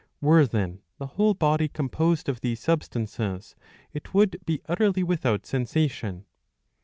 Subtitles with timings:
[0.19, 3.55] Were then the whole body composed of these substances,
[3.93, 6.25] it would be utterly without sensation.